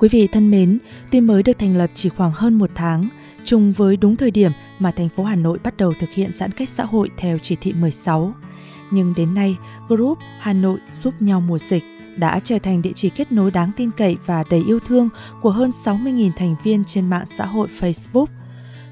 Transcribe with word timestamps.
Quý 0.00 0.08
vị 0.08 0.26
thân 0.26 0.50
mến, 0.50 0.78
tuy 1.10 1.20
mới 1.20 1.42
được 1.42 1.58
thành 1.58 1.76
lập 1.76 1.90
chỉ 1.94 2.08
khoảng 2.08 2.32
hơn 2.34 2.58
một 2.58 2.70
tháng, 2.74 3.08
trùng 3.44 3.72
với 3.72 3.96
đúng 3.96 4.16
thời 4.16 4.30
điểm 4.30 4.52
mà 4.78 4.90
thành 4.90 5.08
phố 5.08 5.24
Hà 5.24 5.36
Nội 5.36 5.58
bắt 5.64 5.76
đầu 5.76 5.92
thực 6.00 6.10
hiện 6.10 6.32
giãn 6.32 6.52
cách 6.52 6.68
xã 6.68 6.84
hội 6.84 7.10
theo 7.16 7.38
chỉ 7.38 7.56
thị 7.60 7.72
16. 7.72 8.34
Nhưng 8.90 9.14
đến 9.16 9.34
nay, 9.34 9.56
group 9.88 10.18
Hà 10.38 10.52
Nội 10.52 10.78
giúp 10.94 11.14
nhau 11.20 11.40
mùa 11.40 11.58
dịch 11.58 11.84
đã 12.16 12.40
trở 12.44 12.58
thành 12.58 12.82
địa 12.82 12.92
chỉ 12.94 13.10
kết 13.10 13.32
nối 13.32 13.50
đáng 13.50 13.70
tin 13.76 13.90
cậy 13.96 14.16
và 14.26 14.44
đầy 14.50 14.62
yêu 14.66 14.78
thương 14.86 15.08
của 15.42 15.50
hơn 15.50 15.70
60.000 15.70 16.30
thành 16.36 16.56
viên 16.64 16.84
trên 16.84 17.10
mạng 17.10 17.24
xã 17.28 17.46
hội 17.46 17.68
Facebook. 17.80 18.26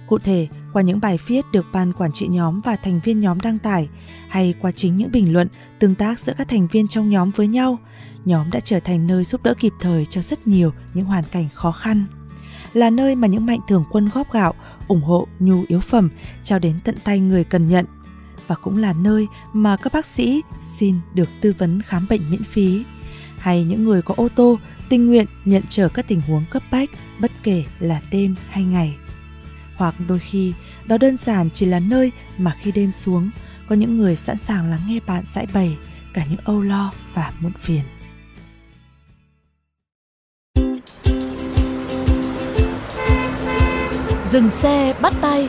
Cụ 0.09 0.19
thể, 0.19 0.49
qua 0.73 0.83
những 0.83 1.01
bài 1.01 1.19
viết 1.27 1.45
được 1.53 1.67
ban 1.73 1.93
quản 1.93 2.13
trị 2.13 2.29
nhóm 2.29 2.61
và 2.61 2.77
thành 2.77 3.01
viên 3.05 3.21
nhóm 3.21 3.41
đăng 3.41 3.59
tải, 3.59 3.89
hay 4.29 4.55
qua 4.61 4.73
chính 4.73 4.97
những 4.97 5.13
bình 5.13 5.33
luận, 5.33 5.49
tương 5.79 5.95
tác 5.95 6.21
giữa 6.21 6.33
các 6.39 6.49
thành 6.49 6.67
viên 6.67 6.89
trong 6.89 7.11
nhóm 7.11 7.31
với 7.31 7.47
nhau, 7.47 7.79
nhóm 8.25 8.51
đã 8.51 8.61
trở 8.61 8.81
thành 8.81 9.07
nơi 9.07 9.25
giúp 9.25 9.43
đỡ 9.43 9.55
kịp 9.59 9.73
thời 9.81 10.07
cho 10.07 10.23
rất 10.23 10.47
nhiều 10.47 10.73
những 10.95 11.05
hoàn 11.05 11.25
cảnh 11.25 11.49
khó 11.55 11.73
khăn. 11.73 12.05
Là 12.73 12.91
nơi 12.91 13.15
mà 13.15 13.29
những 13.29 13.47
mạnh 13.47 13.61
thường 13.69 13.85
quân 13.91 14.11
góp 14.15 14.33
gạo, 14.33 14.55
ủng 14.89 15.03
hộ 15.03 15.27
nhu 15.39 15.65
yếu 15.69 15.81
phẩm 15.81 16.11
trao 16.45 16.59
đến 16.59 16.75
tận 16.85 16.95
tay 17.05 17.21
người 17.21 17.45
cần 17.45 17.69
nhận. 17.69 17.87
Và 18.47 18.55
cũng 18.55 18.77
là 18.77 18.93
nơi 18.93 19.27
mà 19.53 19.77
các 19.77 19.93
bác 19.93 20.07
sĩ 20.07 20.43
xin 20.75 20.97
được 21.15 21.29
tư 21.41 21.55
vấn 21.59 21.83
khám 21.83 22.07
bệnh 22.11 22.31
miễn 22.31 22.45
phí. 22.45 22.85
Hay 23.39 23.65
những 23.65 23.85
người 23.85 24.03
có 24.03 24.15
ô 24.17 24.29
tô 24.37 24.59
tình 24.89 25.07
nguyện 25.07 25.27
nhận 25.45 25.63
trở 25.69 25.89
các 25.89 26.09
tình 26.09 26.21
huống 26.21 26.45
cấp 26.51 26.63
bách 26.71 26.91
bất 27.19 27.31
kể 27.43 27.65
là 27.79 28.01
đêm 28.11 28.35
hay 28.49 28.65
ngày. 28.65 28.97
Hoặc 29.79 29.95
đôi 30.09 30.19
khi 30.19 30.55
đó 30.87 30.99
đơn 30.99 31.17
giản 31.17 31.51
chỉ 31.51 31.67
là 31.67 31.81
nơi 31.81 32.13
mà 32.39 32.57
khi 32.61 32.73
đêm 32.73 32.93
xuống, 32.93 33.31
có 33.69 33.75
những 33.75 33.97
người 33.97 34.17
sẵn 34.17 34.37
sàng 34.37 34.71
lắng 34.71 34.81
nghe 34.89 35.01
bạn 35.07 35.23
giải 35.27 35.47
bày 35.55 35.77
cả 36.15 36.25
những 36.31 36.41
âu 36.45 36.63
lo 36.63 36.93
và 37.15 37.33
muộn 37.41 37.53
phiền. 37.53 37.85
Dừng 44.31 44.51
xe, 44.51 44.95
bắt 45.01 45.13
tay 45.21 45.49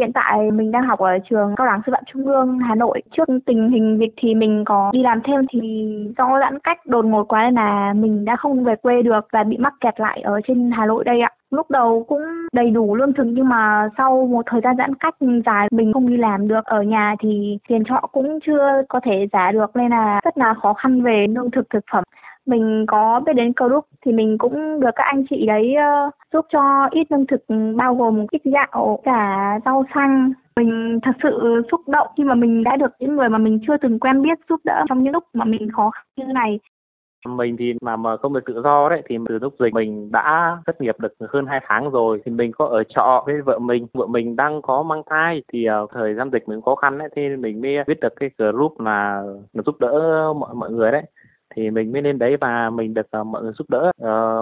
Hiện 0.00 0.12
tại 0.12 0.50
mình 0.50 0.70
đang 0.70 0.82
học 0.82 0.98
ở 0.98 1.18
trường 1.30 1.54
Cao 1.56 1.66
đẳng 1.66 1.80
Sư 1.86 1.92
phạm 1.92 2.04
Trung 2.12 2.26
ương, 2.26 2.58
Hà 2.58 2.74
Nội. 2.74 3.02
Trước 3.16 3.28
tình 3.46 3.70
hình 3.70 3.98
dịch 4.00 4.14
thì 4.16 4.34
mình 4.34 4.64
có 4.64 4.90
đi 4.92 5.02
làm 5.02 5.20
thêm 5.24 5.40
thì 5.52 5.60
do 6.18 6.38
giãn 6.40 6.58
cách 6.58 6.86
đột 6.86 7.04
ngột 7.04 7.24
quá 7.28 7.44
nên 7.44 7.54
là 7.54 7.92
mình 7.92 8.24
đã 8.24 8.36
không 8.36 8.64
về 8.64 8.76
quê 8.76 9.02
được 9.02 9.28
và 9.32 9.44
bị 9.44 9.56
mắc 9.56 9.74
kẹt 9.80 10.00
lại 10.00 10.20
ở 10.20 10.40
trên 10.48 10.70
Hà 10.70 10.86
Nội 10.86 11.04
đây 11.04 11.20
ạ. 11.20 11.30
Lúc 11.50 11.70
đầu 11.70 12.04
cũng 12.08 12.22
đầy 12.52 12.70
đủ 12.70 12.94
lương 12.94 13.12
thực 13.12 13.24
nhưng 13.26 13.48
mà 13.48 13.88
sau 13.96 14.26
một 14.26 14.42
thời 14.46 14.60
gian 14.60 14.76
giãn 14.76 14.94
cách 14.94 15.14
dài 15.46 15.68
mình 15.70 15.92
không 15.92 16.08
đi 16.08 16.16
làm 16.16 16.48
được 16.48 16.64
ở 16.64 16.82
nhà 16.82 17.14
thì 17.20 17.58
tiền 17.68 17.84
trọ 17.84 18.00
cũng 18.12 18.38
chưa 18.46 18.82
có 18.88 19.00
thể 19.00 19.26
trả 19.32 19.52
được 19.52 19.76
nên 19.76 19.90
là 19.90 20.20
rất 20.24 20.38
là 20.38 20.54
khó 20.62 20.74
khăn 20.74 21.02
về 21.02 21.26
lương 21.28 21.50
thực 21.50 21.70
thực 21.70 21.84
phẩm 21.92 22.04
mình 22.46 22.84
có 22.88 23.20
biết 23.26 23.32
đến 23.32 23.52
group 23.56 23.84
thì 24.06 24.12
mình 24.12 24.38
cũng 24.38 24.80
được 24.80 24.90
các 24.96 25.04
anh 25.04 25.24
chị 25.30 25.46
đấy 25.46 25.74
uh, 26.06 26.14
giúp 26.32 26.46
cho 26.52 26.88
ít 26.90 27.12
lương 27.12 27.26
thực 27.26 27.46
ừ, 27.46 27.74
bao 27.76 27.94
gồm 27.94 28.26
ít 28.30 28.42
gạo 28.44 29.00
cả 29.04 29.58
rau 29.64 29.84
xanh 29.94 30.32
mình 30.56 30.98
thật 31.02 31.12
sự 31.22 31.62
xúc 31.70 31.80
động 31.86 32.06
khi 32.16 32.24
mà 32.24 32.34
mình 32.34 32.64
đã 32.64 32.76
được 32.76 32.92
những 32.98 33.16
người 33.16 33.28
mà 33.28 33.38
mình 33.38 33.58
chưa 33.66 33.76
từng 33.76 33.98
quen 33.98 34.22
biết 34.22 34.38
giúp 34.48 34.60
đỡ 34.64 34.84
trong 34.88 35.02
những 35.02 35.12
lúc 35.12 35.24
mà 35.32 35.44
mình 35.44 35.68
khó 35.72 35.90
khăn 35.90 36.04
như 36.16 36.32
này 36.32 36.60
Mình 37.28 37.56
thì 37.58 37.74
mà 37.80 37.96
mà 37.96 38.16
không 38.16 38.32
được 38.32 38.40
tự 38.46 38.60
do 38.64 38.88
đấy, 38.88 39.02
thì 39.08 39.18
từ 39.28 39.38
lúc 39.38 39.54
dịch 39.60 39.74
mình 39.74 40.12
đã 40.12 40.58
thất 40.66 40.80
nghiệp 40.80 40.96
được 40.98 41.12
hơn 41.28 41.46
2 41.46 41.60
tháng 41.66 41.90
rồi. 41.90 42.22
Thì 42.24 42.32
mình 42.32 42.52
có 42.52 42.66
ở 42.66 42.82
trọ 42.84 43.22
với 43.26 43.34
vợ 43.40 43.58
mình, 43.58 43.86
vợ 43.92 44.06
mình 44.06 44.36
đang 44.36 44.62
có 44.62 44.82
mang 44.82 45.02
thai. 45.10 45.42
Thì 45.52 45.66
uh, 45.84 45.90
thời 45.94 46.14
gian 46.14 46.30
dịch 46.32 46.48
mình 46.48 46.60
khó 46.62 46.74
khăn 46.74 46.98
đấy, 46.98 47.08
thì 47.16 47.28
mình 47.28 47.60
mới 47.60 47.76
viết 47.86 48.00
được 48.00 48.12
cái 48.20 48.30
group 48.38 48.80
là, 48.80 49.22
là 49.52 49.62
giúp 49.66 49.80
đỡ 49.80 49.92
mọi 50.32 50.54
mọi 50.54 50.70
người 50.70 50.92
đấy. 50.92 51.02
Thì 51.56 51.70
mình 51.70 51.92
mới 51.92 52.02
lên 52.02 52.18
đấy 52.18 52.36
và 52.40 52.70
mình 52.70 52.94
được 52.94 53.06
uh, 53.20 53.26
mọi 53.26 53.42
người 53.42 53.52
giúp 53.58 53.70
đỡ. 53.70 53.90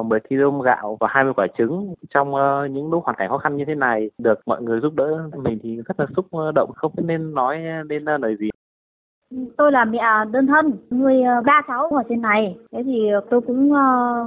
Uh, 0.00 0.06
10 0.06 0.20
kg 0.20 0.62
gạo 0.64 0.96
và 1.00 1.08
20 1.10 1.32
quả 1.36 1.46
trứng. 1.58 1.94
Trong 2.14 2.34
uh, 2.34 2.70
những 2.70 2.90
lúc 2.90 3.04
hoàn 3.04 3.16
cảnh 3.16 3.28
khó 3.28 3.38
khăn 3.38 3.56
như 3.56 3.64
thế 3.64 3.74
này 3.74 4.10
được 4.18 4.40
mọi 4.46 4.62
người 4.62 4.80
giúp 4.80 4.94
đỡ 4.94 5.28
mình 5.36 5.58
thì 5.62 5.76
rất 5.76 6.00
là 6.00 6.06
xúc 6.16 6.26
ờ, 6.30 6.52
động 6.52 6.70
không 6.74 6.92
biết 6.96 7.02
nên 7.06 7.34
nói 7.34 7.58
nên 7.88 8.04
uh, 8.14 8.20
lời 8.20 8.36
gì. 8.40 8.50
Ừ, 9.30 9.36
tôi 9.56 9.72
là 9.72 9.84
mẹ 9.84 9.98
đơn 10.32 10.46
thân, 10.46 10.72
nuôi 10.90 11.22
ờ, 11.22 11.42
ba 11.46 11.62
cháu 11.68 11.86
ở 11.86 12.02
trên 12.08 12.22
này. 12.22 12.56
Thế 12.72 12.82
thì 12.84 13.08
tôi 13.30 13.40
cũng 13.40 13.72
ờ, 13.72 13.80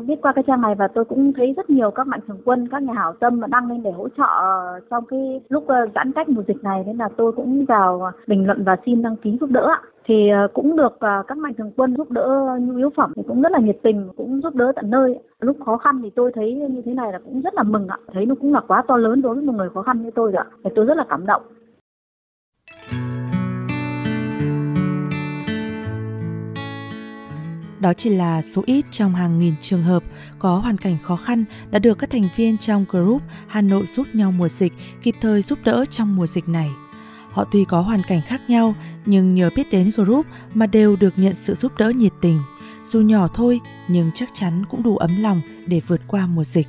biết 0.07 0.21
qua 0.21 0.31
cái 0.35 0.43
trang 0.47 0.61
này 0.61 0.75
và 0.75 0.87
tôi 0.87 1.05
cũng 1.05 1.33
thấy 1.33 1.53
rất 1.57 1.69
nhiều 1.69 1.91
các 1.91 2.07
mạnh 2.07 2.19
thường 2.27 2.41
quân, 2.45 2.67
các 2.71 2.83
nhà 2.83 2.93
hảo 2.93 3.13
tâm 3.19 3.39
mà 3.39 3.47
đăng 3.47 3.69
lên 3.69 3.83
để 3.83 3.91
hỗ 3.91 4.09
trợ 4.09 4.23
ờ, 4.23 4.79
trong 4.89 5.05
cái 5.05 5.41
lúc 5.49 5.63
giãn 5.95 6.11
cách 6.11 6.29
mùa 6.29 6.43
dịch 6.47 6.63
này. 6.63 6.83
Nên 6.87 6.97
là 6.97 7.09
tôi 7.17 7.31
cũng 7.31 7.65
vào 7.65 8.11
bình 8.27 8.45
luận 8.47 8.63
và 8.63 8.77
xin 8.85 9.01
đăng 9.01 9.15
ký 9.15 9.37
giúp 9.41 9.49
đỡ. 9.49 9.69
Thì 10.05 10.29
cũng 10.53 10.75
được 10.75 10.97
các 11.27 11.37
mạnh 11.37 11.53
thường 11.57 11.71
quân 11.77 11.95
giúp 11.97 12.11
đỡ 12.11 12.57
nhu 12.61 12.77
yếu 12.77 12.89
phẩm 12.95 13.13
thì 13.15 13.23
cũng 13.27 13.41
rất 13.41 13.51
là 13.51 13.59
nhiệt 13.59 13.77
tình, 13.83 14.09
cũng 14.17 14.41
giúp 14.41 14.55
đỡ 14.55 14.71
tận 14.75 14.89
nơi. 14.89 15.19
Lúc 15.39 15.57
khó 15.65 15.77
khăn 15.77 15.99
thì 16.03 16.09
tôi 16.09 16.31
thấy 16.35 16.53
như 16.53 16.81
thế 16.85 16.93
này 16.93 17.11
là 17.11 17.19
cũng 17.19 17.41
rất 17.41 17.53
là 17.53 17.63
mừng 17.63 17.87
ạ. 17.87 17.97
Thấy 18.13 18.25
nó 18.25 18.35
cũng 18.41 18.53
là 18.53 18.61
quá 18.67 18.83
to 18.87 18.97
lớn 18.97 19.21
đối 19.21 19.35
với 19.35 19.43
một 19.43 19.53
người 19.53 19.69
khó 19.69 19.81
khăn 19.81 20.01
như 20.03 20.11
tôi 20.15 20.31
rồi 20.31 20.43
ạ. 20.43 20.57
Thì 20.63 20.69
tôi 20.75 20.85
rất 20.85 20.97
là 20.97 21.05
cảm 21.09 21.25
động. 21.25 21.41
Đó 27.81 27.93
chỉ 27.93 28.09
là 28.09 28.41
số 28.41 28.63
ít 28.65 28.85
trong 28.91 29.15
hàng 29.15 29.39
nghìn 29.39 29.53
trường 29.61 29.83
hợp 29.83 30.03
có 30.39 30.57
hoàn 30.57 30.77
cảnh 30.77 30.97
khó 31.03 31.15
khăn 31.15 31.45
đã 31.71 31.79
được 31.79 31.99
các 31.99 32.09
thành 32.09 32.27
viên 32.35 32.57
trong 32.57 32.85
group 32.89 33.21
Hà 33.47 33.61
Nội 33.61 33.85
giúp 33.87 34.07
nhau 34.13 34.31
mùa 34.31 34.49
dịch 34.49 34.73
kịp 35.01 35.15
thời 35.21 35.41
giúp 35.41 35.59
đỡ 35.63 35.85
trong 35.89 36.15
mùa 36.15 36.27
dịch 36.27 36.49
này. 36.49 36.69
Họ 37.31 37.43
tuy 37.51 37.63
có 37.63 37.81
hoàn 37.81 38.01
cảnh 38.07 38.21
khác 38.27 38.41
nhau 38.47 38.75
nhưng 39.05 39.35
nhờ 39.35 39.49
biết 39.55 39.71
đến 39.71 39.91
group 39.95 40.25
mà 40.53 40.67
đều 40.67 40.95
được 40.95 41.13
nhận 41.17 41.35
sự 41.35 41.55
giúp 41.55 41.71
đỡ 41.77 41.89
nhiệt 41.89 42.13
tình. 42.21 42.39
Dù 42.85 43.01
nhỏ 43.01 43.27
thôi 43.33 43.59
nhưng 43.87 44.11
chắc 44.13 44.29
chắn 44.33 44.63
cũng 44.69 44.83
đủ 44.83 44.97
ấm 44.97 45.21
lòng 45.21 45.41
để 45.67 45.81
vượt 45.87 46.01
qua 46.07 46.27
mùa 46.27 46.43
dịch. 46.43 46.67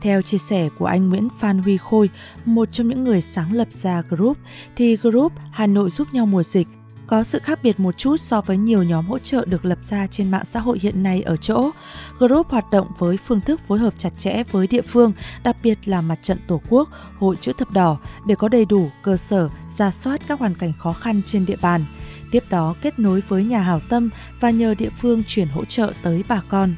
Theo 0.00 0.22
chia 0.22 0.38
sẻ 0.38 0.68
của 0.78 0.86
anh 0.86 1.08
Nguyễn 1.08 1.28
Phan 1.40 1.58
Huy 1.58 1.76
Khôi, 1.76 2.10
một 2.44 2.72
trong 2.72 2.88
những 2.88 3.04
người 3.04 3.22
sáng 3.22 3.52
lập 3.52 3.68
ra 3.70 4.02
group, 4.08 4.38
thì 4.76 4.96
group 4.96 5.32
Hà 5.50 5.66
Nội 5.66 5.90
giúp 5.90 6.08
nhau 6.12 6.26
mùa 6.26 6.42
dịch 6.42 6.68
có 7.08 7.24
sự 7.24 7.38
khác 7.38 7.58
biệt 7.62 7.80
một 7.80 7.96
chút 7.96 8.16
so 8.16 8.40
với 8.40 8.56
nhiều 8.56 8.82
nhóm 8.82 9.06
hỗ 9.06 9.18
trợ 9.18 9.44
được 9.44 9.64
lập 9.64 9.78
ra 9.82 10.06
trên 10.06 10.30
mạng 10.30 10.44
xã 10.44 10.60
hội 10.60 10.78
hiện 10.82 11.02
nay 11.02 11.22
ở 11.22 11.36
chỗ. 11.36 11.70
Group 12.18 12.48
hoạt 12.48 12.70
động 12.70 12.86
với 12.98 13.16
phương 13.16 13.40
thức 13.40 13.60
phối 13.66 13.78
hợp 13.78 13.94
chặt 13.98 14.10
chẽ 14.18 14.42
với 14.50 14.66
địa 14.66 14.82
phương, 14.82 15.12
đặc 15.42 15.56
biệt 15.62 15.78
là 15.88 16.00
mặt 16.00 16.18
trận 16.22 16.38
Tổ 16.48 16.60
quốc, 16.68 16.88
Hội 17.18 17.36
chữ 17.40 17.52
thập 17.58 17.70
đỏ 17.70 17.98
để 18.26 18.34
có 18.34 18.48
đầy 18.48 18.64
đủ 18.64 18.90
cơ 19.02 19.16
sở 19.16 19.48
ra 19.70 19.90
soát 19.90 20.20
các 20.28 20.38
hoàn 20.38 20.54
cảnh 20.54 20.72
khó 20.78 20.92
khăn 20.92 21.22
trên 21.26 21.46
địa 21.46 21.56
bàn. 21.56 21.84
Tiếp 22.30 22.44
đó 22.50 22.74
kết 22.82 22.98
nối 22.98 23.22
với 23.28 23.44
nhà 23.44 23.60
hảo 23.60 23.80
tâm 23.88 24.10
và 24.40 24.50
nhờ 24.50 24.74
địa 24.74 24.90
phương 24.98 25.22
chuyển 25.26 25.48
hỗ 25.48 25.64
trợ 25.64 25.92
tới 26.02 26.24
bà 26.28 26.40
con 26.48 26.74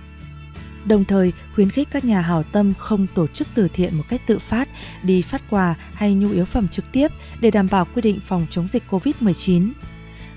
đồng 0.84 1.04
thời 1.04 1.32
khuyến 1.54 1.70
khích 1.70 1.88
các 1.90 2.04
nhà 2.04 2.20
hảo 2.20 2.42
tâm 2.42 2.72
không 2.78 3.06
tổ 3.14 3.26
chức 3.26 3.48
từ 3.54 3.68
thiện 3.68 3.96
một 3.96 4.04
cách 4.08 4.20
tự 4.26 4.38
phát, 4.38 4.68
đi 5.02 5.22
phát 5.22 5.42
quà 5.50 5.74
hay 5.92 6.14
nhu 6.14 6.30
yếu 6.30 6.44
phẩm 6.44 6.68
trực 6.68 6.84
tiếp 6.92 7.08
để 7.40 7.50
đảm 7.50 7.68
bảo 7.70 7.86
quy 7.94 8.02
định 8.02 8.20
phòng 8.20 8.46
chống 8.50 8.68
dịch 8.68 8.82
COVID-19. 8.90 9.70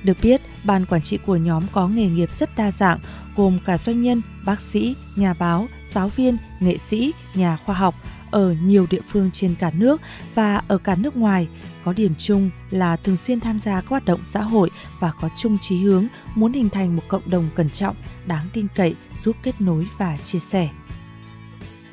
Được 0.04 0.18
biết, 0.22 0.42
ban 0.64 0.86
quản 0.86 1.02
trị 1.02 1.18
của 1.26 1.36
nhóm 1.36 1.64
có 1.72 1.88
nghề 1.88 2.10
nghiệp 2.10 2.32
rất 2.32 2.56
đa 2.56 2.72
dạng, 2.72 3.00
gồm 3.36 3.60
cả 3.66 3.78
doanh 3.78 4.02
nhân, 4.02 4.22
bác 4.46 4.62
sĩ, 4.62 4.96
nhà 5.16 5.34
báo, 5.34 5.68
giáo 5.86 6.10
viên, 6.10 6.38
nghệ 6.60 6.78
sĩ, 6.78 7.14
nhà 7.34 7.58
khoa 7.66 7.76
học 7.76 7.96
ở 8.32 8.56
nhiều 8.64 8.88
địa 8.90 9.02
phương 9.08 9.32
trên 9.32 9.56
cả 9.56 9.72
nước 9.74 10.02
và 10.36 10.62
ở 10.68 10.78
cả 10.78 10.96
nước 10.96 11.18
ngoài. 11.18 11.48
Có 11.84 11.94
điểm 11.94 12.14
chung 12.18 12.50
là 12.70 12.98
thường 12.98 13.18
xuyên 13.18 13.40
tham 13.40 13.60
gia 13.60 13.82
các 13.82 13.90
hoạt 13.90 14.06
động 14.06 14.20
xã 14.24 14.42
hội 14.42 14.70
và 15.00 15.12
có 15.22 15.30
chung 15.38 15.58
chí 15.62 15.82
hướng 15.82 16.08
muốn 16.36 16.54
hình 16.54 16.70
thành 16.70 16.96
một 16.96 17.04
cộng 17.08 17.30
đồng 17.30 17.50
cẩn 17.56 17.70
trọng, 17.70 17.96
đáng 18.26 18.48
tin 18.54 18.68
cậy, 18.76 18.96
giúp 19.18 19.36
kết 19.44 19.62
nối 19.62 19.88
và 19.98 20.18
chia 20.24 20.40
sẻ. 20.40 20.70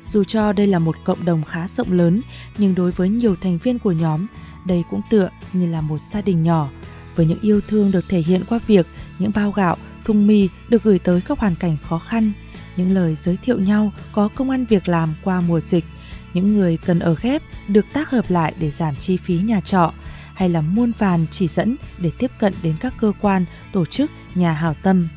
Dù 0.05 0.23
cho 0.23 0.53
đây 0.53 0.67
là 0.67 0.79
một 0.79 0.95
cộng 1.03 1.25
đồng 1.25 1.43
khá 1.43 1.67
rộng 1.67 1.91
lớn, 1.91 2.21
nhưng 2.57 2.75
đối 2.75 2.91
với 2.91 3.09
nhiều 3.09 3.35
thành 3.41 3.57
viên 3.57 3.79
của 3.79 3.91
nhóm, 3.91 4.27
đây 4.65 4.83
cũng 4.89 5.01
tựa 5.09 5.29
như 5.53 5.67
là 5.67 5.81
một 5.81 5.97
gia 5.97 6.21
đình 6.21 6.41
nhỏ, 6.41 6.69
với 7.15 7.25
những 7.25 7.39
yêu 7.41 7.61
thương 7.67 7.91
được 7.91 8.05
thể 8.09 8.19
hiện 8.19 8.43
qua 8.49 8.59
việc 8.67 8.87
những 9.19 9.31
bao 9.35 9.51
gạo, 9.51 9.77
thùng 10.05 10.27
mì 10.27 10.49
được 10.69 10.83
gửi 10.83 10.99
tới 10.99 11.21
các 11.21 11.39
hoàn 11.39 11.55
cảnh 11.55 11.77
khó 11.83 11.99
khăn, 11.99 12.31
những 12.77 12.93
lời 12.93 13.15
giới 13.15 13.37
thiệu 13.37 13.59
nhau 13.59 13.91
có 14.11 14.27
công 14.35 14.49
ăn 14.49 14.65
việc 14.65 14.87
làm 14.87 15.13
qua 15.23 15.41
mùa 15.41 15.59
dịch, 15.59 15.85
những 16.33 16.53
người 16.53 16.77
cần 16.77 16.99
ở 16.99 17.15
ghép 17.21 17.41
được 17.67 17.85
tác 17.93 18.09
hợp 18.09 18.25
lại 18.29 18.53
để 18.59 18.71
giảm 18.71 18.95
chi 18.95 19.17
phí 19.17 19.37
nhà 19.37 19.59
trọ, 19.59 19.93
hay 20.33 20.49
là 20.49 20.61
muôn 20.61 20.91
vàn 20.97 21.25
chỉ 21.31 21.47
dẫn 21.47 21.75
để 21.97 22.11
tiếp 22.17 22.31
cận 22.39 22.53
đến 22.63 22.75
các 22.79 22.93
cơ 22.97 23.11
quan, 23.21 23.45
tổ 23.71 23.85
chức, 23.85 24.11
nhà 24.35 24.53
hảo 24.53 24.75
tâm. 24.83 25.07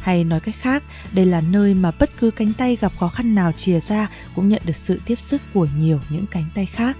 Hay 0.00 0.24
nói 0.24 0.40
cách 0.40 0.54
khác, 0.58 0.82
đây 1.12 1.26
là 1.26 1.40
nơi 1.40 1.74
mà 1.74 1.90
bất 1.90 2.10
cứ 2.20 2.30
cánh 2.30 2.52
tay 2.52 2.76
gặp 2.80 2.92
khó 2.98 3.08
khăn 3.08 3.34
nào 3.34 3.52
chìa 3.52 3.80
ra 3.80 4.08
cũng 4.34 4.48
nhận 4.48 4.62
được 4.64 4.76
sự 4.76 5.00
tiếp 5.06 5.20
sức 5.20 5.42
của 5.54 5.66
nhiều 5.78 6.00
những 6.08 6.26
cánh 6.26 6.44
tay 6.54 6.66
khác. 6.66 6.96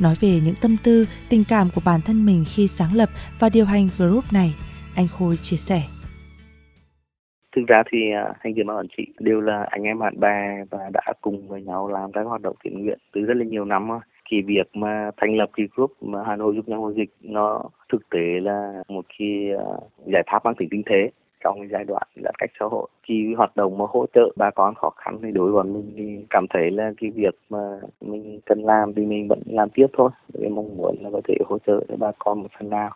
Nói 0.00 0.14
về 0.20 0.40
những 0.44 0.54
tâm 0.62 0.76
tư, 0.84 1.04
tình 1.30 1.42
cảm 1.48 1.66
của 1.74 1.80
bản 1.84 2.00
thân 2.06 2.26
mình 2.26 2.44
khi 2.46 2.68
sáng 2.68 2.94
lập 2.94 3.08
và 3.40 3.48
điều 3.54 3.64
hành 3.64 3.88
group 3.98 4.24
này, 4.32 4.54
anh 4.96 5.08
Khôi 5.08 5.36
chia 5.36 5.56
sẻ. 5.56 5.80
Thực 7.56 7.66
ra 7.66 7.82
thì 7.90 7.98
à, 8.12 8.34
anh 8.40 8.54
Diệp 8.54 8.66
và 8.66 8.82
chị 8.96 9.06
đều 9.18 9.40
là 9.40 9.66
anh 9.70 9.82
em 9.82 9.98
bạn 9.98 10.20
bè 10.20 10.64
và 10.70 10.78
đã 10.92 11.12
cùng 11.20 11.48
với 11.48 11.62
nhau 11.62 11.88
làm 11.88 12.12
các 12.12 12.22
hoạt 12.22 12.40
động 12.40 12.56
thiện 12.64 12.84
nguyện 12.84 12.98
từ 13.12 13.20
rất 13.20 13.34
là 13.36 13.44
nhiều 13.44 13.64
năm 13.64 13.88
rồi. 13.88 14.00
Cái 14.30 14.42
việc 14.46 14.66
mà 14.72 15.10
thành 15.16 15.36
lập 15.36 15.50
cái 15.56 15.66
group 15.76 15.92
mà 16.00 16.18
Hà 16.26 16.36
Nội 16.36 16.54
giúp 16.56 16.68
nhau 16.68 16.80
mùa 16.80 16.92
dịch 16.92 17.10
nó 17.20 17.62
thực 17.92 18.10
tế 18.10 18.40
là 18.42 18.82
một 18.88 19.04
cái 19.18 19.50
à, 19.58 19.64
giải 20.12 20.22
pháp 20.32 20.44
mang 20.44 20.54
tính 20.58 20.68
kinh 20.70 20.82
tế 20.82 21.10
trong 21.44 21.68
giai 21.70 21.84
đoạn 21.84 22.02
giãn 22.24 22.34
cách 22.38 22.50
xã 22.60 22.66
hội. 22.66 22.88
Khi 23.02 23.34
hoạt 23.36 23.56
động 23.56 23.78
mà 23.78 23.84
hỗ 23.88 24.06
trợ 24.14 24.32
bà 24.36 24.50
con 24.50 24.74
khó 24.74 24.90
khăn 24.90 25.18
thì 25.22 25.30
đối 25.32 25.52
với 25.52 25.64
mình 25.64 25.92
thì 25.96 26.18
cảm 26.30 26.46
thấy 26.50 26.70
là 26.70 26.92
cái 27.00 27.10
việc 27.10 27.34
mà 27.50 27.80
mình 28.00 28.40
cần 28.46 28.64
làm 28.64 28.94
thì 28.94 29.06
mình 29.06 29.28
vẫn 29.28 29.40
làm 29.46 29.68
tiếp 29.70 29.86
thôi. 29.92 30.10
Vì 30.32 30.48
mong 30.48 30.76
muốn 30.76 30.96
là 31.00 31.10
có 31.12 31.20
thể 31.28 31.34
hỗ 31.46 31.58
trợ 31.66 31.80
cho 31.88 31.96
bà 31.98 32.12
con 32.18 32.42
một 32.42 32.48
phần 32.58 32.70
nào. 32.70 32.90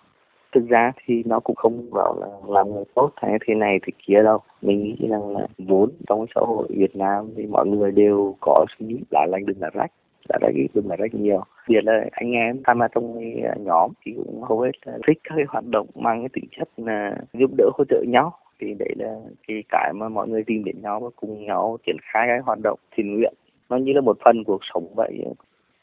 Thực 0.53 0.69
ra 0.69 0.93
thì 1.07 1.23
nó 1.27 1.41
cũng 1.41 1.57
không 1.57 1.91
bảo 1.91 2.17
là 2.21 2.27
làm 2.49 2.73
người 2.73 2.85
tốt 2.95 3.11
hay 3.17 3.39
thế 3.47 3.55
này 3.55 3.79
thì 3.87 3.93
kia 4.07 4.23
đâu. 4.23 4.39
Mình 4.63 4.83
nghĩ 4.83 5.09
rằng 5.09 5.37
là 5.37 5.47
vốn 5.59 5.91
trong 6.09 6.27
xã 6.35 6.41
hội 6.41 6.67
Việt 6.71 6.97
Nam 6.97 7.31
thì 7.37 7.47
mọi 7.47 7.67
người 7.67 7.91
đều 7.91 8.35
có 8.41 8.65
suy 8.79 8.87
nghĩ 8.87 8.99
là 9.11 9.27
lành 9.31 9.47
đừng 9.47 9.61
là 9.61 9.71
rách 9.75 9.91
đã 10.29 10.39
đã 10.41 10.51
ghi 10.55 10.69
được 10.75 10.85
rất 10.99 11.15
nhiều. 11.15 11.43
Việc 11.69 11.85
là 11.85 12.05
anh 12.13 12.33
em 12.33 12.63
tham 12.65 12.79
gia 12.81 12.89
trong 12.89 13.19
à, 13.45 13.55
nhóm 13.59 13.91
thì 14.05 14.13
cũng 14.17 14.43
hầu 14.43 14.61
hết 14.61 14.71
là 14.85 14.99
thích 15.07 15.19
các 15.25 15.35
cái 15.37 15.45
hoạt 15.49 15.65
động 15.67 15.87
mang 15.95 16.21
cái 16.21 16.29
tính 16.33 16.45
chất 16.59 16.69
là 16.77 17.17
giúp 17.33 17.51
đỡ 17.59 17.71
hỗ 17.75 17.85
trợ 17.89 18.05
nhau. 18.09 18.33
Thì 18.61 18.75
đấy 18.79 18.95
là 18.99 19.17
cái 19.49 19.63
cái 19.69 19.93
mà 19.93 20.09
mọi 20.09 20.29
người 20.29 20.43
tìm 20.47 20.65
đến 20.65 20.77
nhau 20.83 21.01
và 21.01 21.09
cùng 21.17 21.47
nhau 21.47 21.77
triển 21.87 21.97
khai 22.03 22.27
cái 22.29 22.39
hoạt 22.39 22.59
động 22.63 22.79
thiện 22.97 23.15
nguyện. 23.15 23.35
Nó 23.69 23.77
như 23.77 23.93
là 23.93 24.01
một 24.01 24.19
phần 24.25 24.45
cuộc 24.45 24.61
sống 24.75 24.95
vậy. 24.95 25.25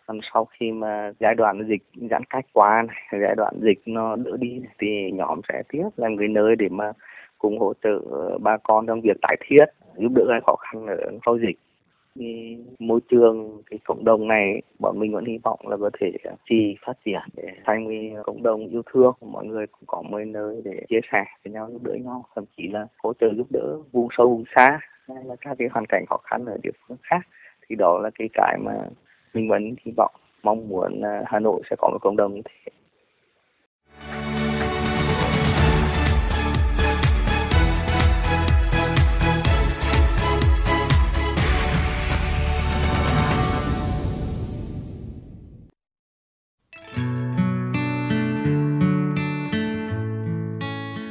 Còn 0.06 0.20
sau 0.34 0.46
khi 0.46 0.72
mà 0.72 1.12
giai 1.20 1.36
đoạn 1.36 1.68
dịch 1.68 1.82
giãn 2.12 2.24
cách 2.30 2.46
quá 2.54 2.84
này, 2.88 3.22
giai 3.22 3.36
đoạn 3.38 3.54
dịch 3.62 3.80
nó 3.86 4.16
đỡ 4.16 4.38
đi 4.40 4.62
thì 4.80 5.12
nhóm 5.12 5.42
sẽ 5.50 5.64
tiếp 5.70 5.90
làm 5.98 6.18
cái 6.18 6.28
nơi 6.28 6.56
để 6.56 6.70
mà 6.70 6.92
cùng 7.38 7.60
hỗ 7.60 7.74
trợ 7.84 8.00
ờ, 8.12 8.38
bà 8.38 8.58
con 8.58 8.88
trong 8.88 9.02
việc 9.02 9.18
tái 9.22 9.38
thiết 9.48 9.66
giúp 9.98 10.12
đỡ 10.16 10.24
ai 10.32 10.42
khó 10.46 10.56
khăn 10.56 10.88
ở 10.88 11.12
sau 11.26 11.38
dịch 11.38 11.58
cái 12.20 12.58
môi 12.80 13.00
trường, 13.10 13.62
cái 13.70 13.80
cộng 13.86 14.06
đồng 14.06 14.28
này, 14.28 14.62
bọn 14.80 15.00
mình 15.00 15.14
vẫn 15.14 15.26
hy 15.26 15.38
vọng 15.44 15.60
là 15.68 15.78
có 15.78 15.90
thể 16.00 16.12
chỉ 16.50 16.76
phát 16.86 16.94
triển 17.06 17.22
để 17.36 17.44
thành 17.66 17.88
cái 17.88 18.14
cộng 18.24 18.44
đồng 18.44 18.68
yêu 18.68 18.82
thương. 18.94 19.14
Mọi 19.22 19.46
người 19.46 19.68
cũng 19.68 19.84
có 19.88 20.02
một 20.02 20.18
nơi 20.28 20.62
để 20.66 20.86
chia 20.90 21.00
sẻ 21.12 21.24
với 21.44 21.54
nhau, 21.54 21.70
giúp 21.72 21.84
đỡ 21.84 21.94
nhau, 21.94 22.26
thậm 22.36 22.46
chí 22.58 22.68
là 22.68 22.88
hỗ 23.04 23.14
trợ 23.14 23.34
giúp 23.38 23.48
đỡ 23.50 23.78
vùng 23.92 24.08
sâu, 24.18 24.30
vùng 24.30 24.44
xa. 24.56 24.80
Hay 25.08 25.24
là 25.26 25.36
các 25.42 25.56
cái 25.60 25.68
hoàn 25.72 25.86
cảnh 25.90 26.06
khó 26.10 26.18
khăn 26.24 26.46
ở 26.46 26.58
địa 26.64 26.72
phương 26.88 26.98
khác. 27.04 27.22
Thì 27.70 27.76
đó 27.76 28.00
là 28.04 28.10
cái 28.20 28.30
cái 28.34 28.58
mà 28.64 28.74
mình 29.34 29.50
vẫn 29.50 29.76
hy 29.86 29.92
vọng, 29.98 30.16
mong 30.44 30.70
muốn 30.70 31.02
à, 31.02 31.24
Hà 31.26 31.40
Nội 31.40 31.62
sẽ 31.70 31.76
có 31.80 31.90
một 31.90 31.98
cộng 32.02 32.18
đồng 32.18 32.34
như 32.34 32.42
thế. 32.46 32.72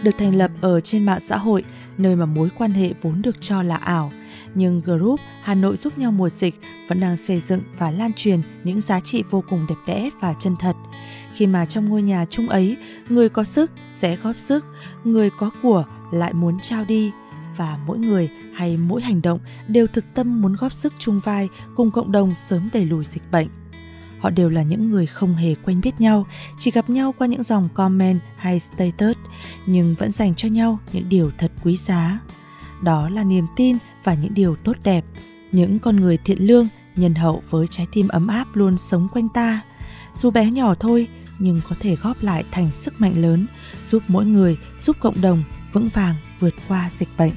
Được 0.07 0.19
thành 0.19 0.35
lập 0.35 0.51
ở 0.61 0.81
trên 0.81 1.07
mạng 1.07 1.21
xã 1.21 1.37
hội, 1.37 1.65
nơi 1.99 2.17
mà 2.17 2.27
mối 2.27 2.49
quan 2.59 2.71
hệ 2.71 2.93
vốn 3.03 3.23
được 3.23 3.37
cho 3.41 3.63
là 3.63 3.77
ảo. 3.77 4.13
Nhưng 4.55 4.81
group 4.81 5.21
Hà 5.43 5.55
Nội 5.55 5.77
giúp 5.77 5.99
nhau 5.99 6.13
mùa 6.13 6.29
dịch 6.29 6.61
vẫn 6.89 7.01
đang 7.01 7.17
xây 7.17 7.41
dựng 7.41 7.61
và 7.79 7.91
lan 7.91 8.13
truyền 8.13 8.41
những 8.65 8.81
giá 8.81 9.01
trị 9.01 9.23
vô 9.31 9.45
cùng 9.51 9.67
đẹp 9.69 9.75
đẽ 9.87 10.11
và 10.21 10.35
chân 10.39 10.57
thật. 10.59 10.77
Khi 11.35 11.47
mà 11.47 11.67
trong 11.67 11.89
ngôi 11.89 12.03
nhà 12.03 12.25
chung 12.31 12.49
ấy, 12.49 12.77
người 13.09 13.29
có 13.29 13.45
sức 13.45 13.71
sẽ 13.91 14.17
góp 14.17 14.37
sức, 14.37 14.65
người 15.05 15.31
có 15.39 15.51
của 15.63 15.85
lại 16.13 16.33
muốn 16.33 16.61
trao 16.61 16.85
đi 16.85 17.11
và 17.57 17.79
mỗi 17.87 17.99
người 17.99 18.29
hay 18.55 18.77
mỗi 18.77 19.03
hành 19.03 19.23
động 19.23 19.39
đều 19.69 19.87
thực 19.87 20.05
tâm 20.15 20.43
muốn 20.43 20.57
góp 20.61 20.73
sức 20.73 20.93
chung 20.99 21.21
vai 21.25 21.49
cùng 21.77 21.91
cộng 21.91 22.13
đồng 22.13 22.35
sớm 22.37 22.69
đẩy 22.73 22.85
lùi 22.85 23.05
dịch 23.05 23.31
bệnh. 23.31 23.49
Họ 24.21 24.31
đều 24.31 24.51
là 24.51 24.63
những 24.63 24.91
người 24.91 25.07
không 25.07 25.35
hề 25.35 25.55
quen 25.55 25.81
biết 25.81 26.01
nhau, 26.01 26.27
chỉ 26.59 26.71
gặp 26.71 26.91
nhau 26.91 27.15
qua 27.19 27.27
những 27.27 27.43
dòng 27.43 27.69
comment 27.75 28.21
hay 28.37 28.61
status, 28.61 29.17
nhưng 29.67 29.95
vẫn 29.99 30.13
dành 30.13 30.35
cho 30.35 30.49
nhau 30.49 30.79
những 30.93 31.09
điều 31.09 31.31
thật 31.39 31.53
quý 31.65 31.77
giá. 31.77 32.19
Đó 32.83 33.09
là 33.09 33.25
niềm 33.25 33.47
tin 33.57 33.77
và 34.05 34.15
những 34.15 34.35
điều 34.35 34.57
tốt 34.57 34.77
đẹp. 34.85 35.05
Những 35.53 35.79
con 35.79 35.97
người 35.97 36.19
thiện 36.25 36.39
lương, 36.47 36.69
nhân 36.97 37.15
hậu 37.15 37.43
với 37.51 37.67
trái 37.67 37.87
tim 37.93 38.09
ấm 38.09 38.27
áp 38.27 38.57
luôn 38.57 38.79
sống 38.79 39.09
quanh 39.13 39.29
ta. 39.29 39.61
Dù 40.15 40.31
bé 40.31 40.51
nhỏ 40.51 40.75
thôi, 40.75 41.09
nhưng 41.39 41.61
có 41.69 41.77
thể 41.81 41.97
góp 41.97 42.23
lại 42.23 42.45
thành 42.51 42.73
sức 42.73 43.01
mạnh 43.01 43.23
lớn, 43.23 43.47
giúp 43.85 44.03
mỗi 44.09 44.25
người, 44.25 44.59
giúp 44.79 44.97
cộng 45.01 45.21
đồng 45.21 45.43
vững 45.73 45.89
vàng 45.89 46.15
vượt 46.41 46.55
qua 46.69 46.91
dịch 46.91 47.09
bệnh. 47.19 47.33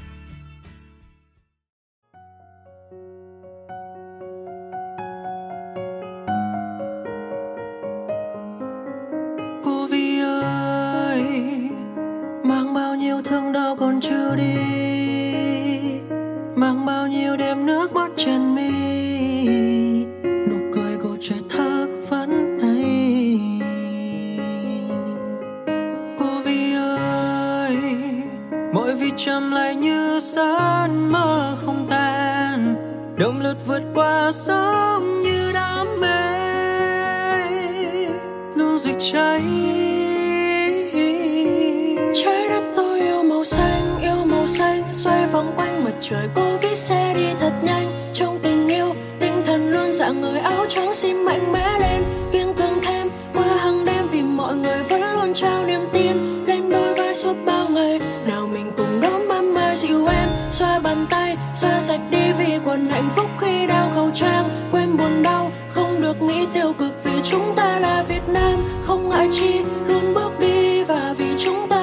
Trời 46.00 46.28
cô 46.34 46.56
viết 46.62 46.76
xe 46.76 47.12
đi 47.14 47.26
thật 47.40 47.52
nhanh. 47.62 47.86
Trong 48.12 48.38
tình 48.42 48.68
yêu, 48.68 48.94
tinh 49.20 49.42
thần 49.46 49.70
luôn 49.70 49.92
dạng 49.92 50.20
người 50.20 50.38
áo 50.38 50.66
trắng 50.68 50.94
xin 50.94 51.16
mạnh 51.16 51.52
mẽ 51.52 51.78
lên. 51.80 52.02
Kiên 52.32 52.54
cường 52.54 52.78
thêm, 52.82 53.08
qua 53.34 53.56
hàng 53.56 53.84
đêm 53.84 54.08
vì 54.10 54.22
mọi 54.22 54.56
người 54.56 54.82
vẫn 54.82 55.02
luôn 55.12 55.34
trao 55.34 55.66
niềm 55.66 55.80
tin. 55.92 56.44
Lên 56.46 56.70
đôi 56.70 56.94
vai 56.94 57.14
suốt 57.14 57.34
bao 57.44 57.68
ngày, 57.68 58.00
nào 58.26 58.46
mình 58.46 58.72
cùng 58.76 59.00
đón 59.00 59.28
ban 59.28 59.54
mai 59.54 59.76
dịu 59.76 60.06
em. 60.06 60.28
Xoa 60.50 60.78
bàn 60.78 61.06
tay, 61.10 61.36
xoa 61.56 61.80
sạch 61.80 62.00
đi 62.10 62.32
vì 62.38 62.58
quần 62.64 62.88
hạnh 62.88 63.08
phúc 63.16 63.26
khi 63.40 63.66
đeo 63.66 63.86
khẩu 63.94 64.10
trang. 64.14 64.44
Quên 64.72 64.96
buồn 64.96 65.22
đau, 65.22 65.52
không 65.72 66.02
được 66.02 66.22
nghĩ 66.22 66.46
tiêu 66.54 66.72
cực 66.78 66.92
vì 67.04 67.12
chúng 67.24 67.52
ta 67.56 67.78
là 67.78 68.04
việt 68.08 68.28
nam. 68.28 68.58
Không 68.86 69.08
ngại 69.08 69.28
chi, 69.32 69.60
luôn 69.86 70.14
bước 70.14 70.30
đi 70.40 70.82
và 70.82 71.14
vì 71.18 71.26
chúng 71.38 71.68
ta 71.68 71.79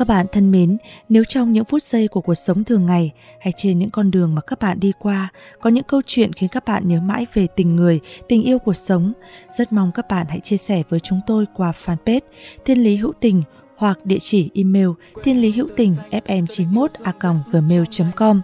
Các 0.00 0.08
bạn 0.08 0.26
thân 0.32 0.50
mến, 0.50 0.76
nếu 1.08 1.24
trong 1.24 1.52
những 1.52 1.64
phút 1.64 1.82
giây 1.82 2.08
của 2.08 2.20
cuộc 2.20 2.34
sống 2.34 2.64
thường 2.64 2.86
ngày 2.86 3.12
hay 3.40 3.52
trên 3.56 3.78
những 3.78 3.90
con 3.90 4.10
đường 4.10 4.34
mà 4.34 4.40
các 4.40 4.58
bạn 4.58 4.80
đi 4.80 4.92
qua 4.98 5.28
có 5.60 5.70
những 5.70 5.84
câu 5.84 6.02
chuyện 6.06 6.32
khiến 6.32 6.48
các 6.52 6.64
bạn 6.64 6.88
nhớ 6.88 7.00
mãi 7.00 7.26
về 7.34 7.46
tình 7.56 7.76
người, 7.76 8.00
tình 8.28 8.42
yêu 8.42 8.58
cuộc 8.58 8.76
sống, 8.76 9.12
rất 9.50 9.72
mong 9.72 9.92
các 9.94 10.08
bạn 10.08 10.26
hãy 10.28 10.40
chia 10.40 10.56
sẻ 10.56 10.82
với 10.88 11.00
chúng 11.00 11.20
tôi 11.26 11.46
qua 11.54 11.72
fanpage 11.84 12.20
Thiên 12.64 12.78
Lý 12.78 12.96
Hữu 12.96 13.12
Tình 13.20 13.42
hoặc 13.80 13.98
địa 14.06 14.18
chỉ 14.18 14.50
email 14.54 14.88
thiên 15.22 15.40
lý 15.40 15.52
hữu 15.52 15.68
tình 15.76 15.94
fm91 16.10 16.86
a 17.02 17.12
gmail.com. 17.52 18.40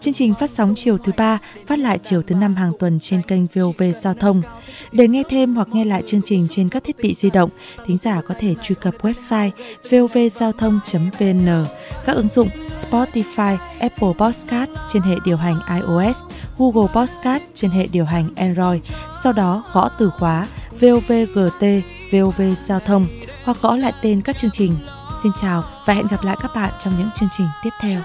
Chương 0.00 0.14
trình 0.14 0.34
phát 0.34 0.50
sóng 0.50 0.74
chiều 0.76 0.98
thứ 0.98 1.12
ba, 1.16 1.38
phát 1.66 1.78
lại 1.78 1.98
chiều 2.02 2.22
thứ 2.22 2.34
năm 2.34 2.54
hàng 2.54 2.72
tuần 2.78 2.98
trên 2.98 3.22
kênh 3.22 3.46
VOV 3.46 3.82
Giao 3.94 4.14
thông. 4.14 4.42
Để 4.92 5.08
nghe 5.08 5.22
thêm 5.28 5.54
hoặc 5.54 5.68
nghe 5.72 5.84
lại 5.84 6.02
chương 6.06 6.20
trình 6.24 6.46
trên 6.50 6.68
các 6.68 6.84
thiết 6.84 6.96
bị 7.02 7.14
di 7.14 7.30
động, 7.30 7.50
thính 7.86 7.96
giả 7.96 8.20
có 8.20 8.34
thể 8.38 8.54
truy 8.62 8.74
cập 8.80 8.94
website 9.02 9.50
vovgiao 9.90 10.52
thông.vn, 10.52 11.64
các 12.06 12.16
ứng 12.16 12.28
dụng 12.28 12.48
Spotify, 12.70 13.56
Apple 13.80 14.12
Podcast 14.18 14.70
trên 14.92 15.02
hệ 15.02 15.14
điều 15.24 15.36
hành 15.36 15.60
iOS, 15.76 16.16
Google 16.58 16.92
Podcast 16.94 17.42
trên 17.54 17.70
hệ 17.70 17.86
điều 17.86 18.04
hành 18.04 18.30
Android. 18.36 18.80
Sau 19.22 19.32
đó 19.32 19.64
gõ 19.72 19.88
từ 19.98 20.10
khóa 20.18 20.46
VOVGT, 20.80 21.64
VOV 22.12 22.42
Giao 22.56 22.80
thông 22.80 23.06
hoặc 23.46 23.56
gõ 23.62 23.76
lại 23.76 23.92
tên 24.02 24.20
các 24.20 24.36
chương 24.36 24.50
trình. 24.50 24.76
Xin 25.22 25.32
chào 25.32 25.64
và 25.84 25.94
hẹn 25.94 26.06
gặp 26.06 26.24
lại 26.24 26.36
các 26.40 26.54
bạn 26.54 26.72
trong 26.78 26.92
những 26.98 27.10
chương 27.14 27.28
trình 27.32 27.46
tiếp 27.62 27.70
theo. 27.80 28.00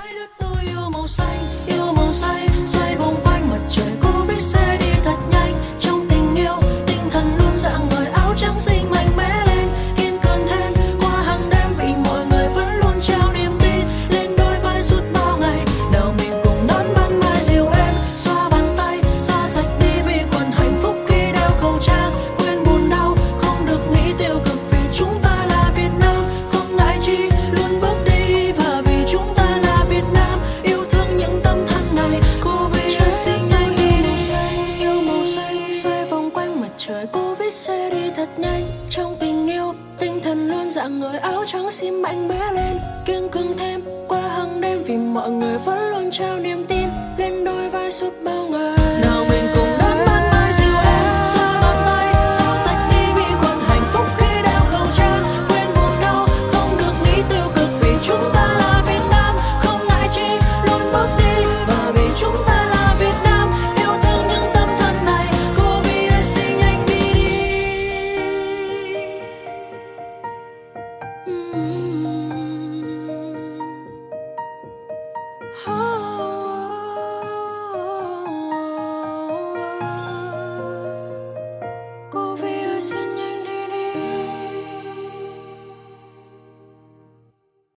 người 45.39 45.57
vẫn 45.57 45.89
luôn 45.89 46.11
trao 46.11 46.39
niềm 46.39 46.65
tin 46.67 46.89
lên 47.17 47.43
đôi 47.43 47.69
vai 47.69 47.91
suốt 47.91 48.13
bao 48.23 48.47
ngày. 48.47 48.80